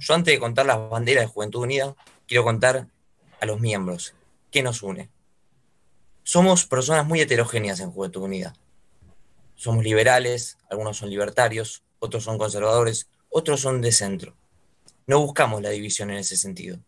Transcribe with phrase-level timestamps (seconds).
[0.00, 1.94] Yo antes de contar las banderas de Juventud Unida,
[2.26, 2.86] quiero contar
[3.38, 4.14] a los miembros.
[4.50, 5.10] ¿Qué nos une?
[6.22, 8.54] Somos personas muy heterogéneas en Juventud Unida.
[9.56, 14.34] Somos liberales, algunos son libertarios, otros son conservadores, otros son de centro.
[15.06, 16.78] No buscamos la división en ese sentido.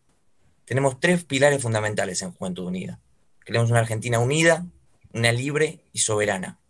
[0.65, 2.99] Tenemos tres pilares fundamentales en Juventud Unida.
[3.45, 4.65] Queremos una Argentina unida,
[5.13, 6.61] una libre y soberana.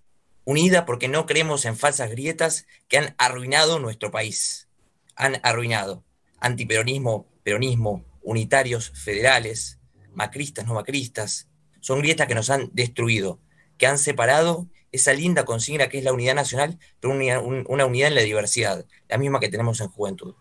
[0.45, 4.66] Unida porque no creemos en falsas grietas que han arruinado nuestro país.
[5.14, 6.02] Han arruinado
[6.43, 9.79] antiperonismo, peronismo, unitarios, federales,
[10.12, 11.48] macristas, no macristas.
[11.80, 13.40] Son grietas que nos han destruido,
[13.79, 18.14] que han separado esa linda consigna que es la unidad nacional, pero una, unidad en
[18.14, 20.34] la diversidad, la misma que tenemos en juventud.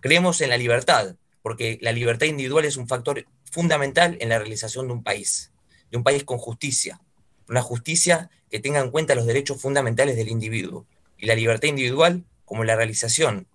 [0.00, 4.86] Creemos en la libertad, porque la libertad individual es un factor fundamental en la realización
[4.86, 5.52] de un país,
[5.90, 7.00] de un país con justicia,
[7.48, 10.86] una justicia que tenga en cuenta los derechos fundamentales del individuo
[11.16, 13.48] y la libertad individual como la realización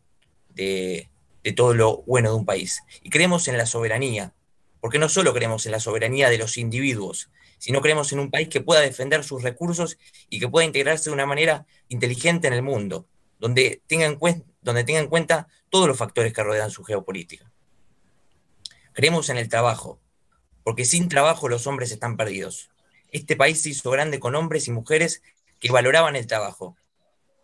[0.49, 1.09] de,
[1.43, 2.83] de todo lo bueno de un país.
[3.01, 4.33] Y creemos en la soberanía,
[4.79, 8.49] porque no solo creemos en la soberanía de los individuos, sino creemos en un país
[8.49, 9.97] que pueda defender sus recursos
[10.29, 13.07] y que pueda integrarse de una manera inteligente en el mundo,
[13.39, 17.49] donde tenga en, cuenta, donde tenga en cuenta todos los factores que rodean su geopolítica.
[18.93, 19.99] Creemos en el trabajo,
[20.63, 22.69] porque sin trabajo los hombres están perdidos.
[23.11, 25.21] Este país se hizo grande con hombres y mujeres
[25.59, 26.75] que valoraban el trabajo,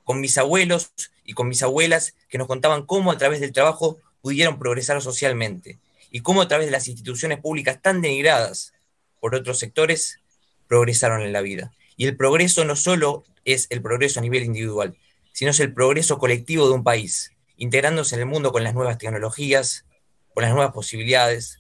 [0.10, 0.92] con mis abuelos
[1.24, 5.78] y con mis abuelas que nos contaban cómo a través del trabajo pudieron progresar socialmente
[6.10, 8.74] y cómo a través de las instituciones públicas tan denigradas
[9.20, 10.20] por otros sectores
[10.68, 11.72] progresaron en la vida.
[11.96, 14.98] Y el progreso no solo es el progreso a nivel individual,
[15.32, 18.98] sino es el progreso colectivo de un país, integrándose en el mundo con las nuevas
[18.98, 19.86] tecnologías,
[20.34, 21.60] con las nuevas posibilidades,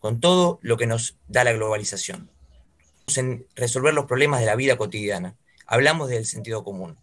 [0.00, 2.32] con todo lo que nos da la globalización.
[3.14, 5.36] En resolver los problemas de la vida cotidiana.
[5.68, 6.98] Hablamos del sentido común.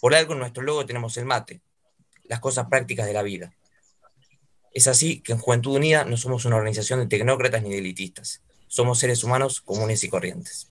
[0.00, 1.60] Por algo en nuestro logo tenemos el mate,
[2.24, 3.54] las cosas prácticas de la vida.
[4.72, 8.42] Es así que en Juventud Unida no somos una organización de tecnócratas ni de elitistas.
[8.66, 10.62] Somos seres humanos comunes y corrientes.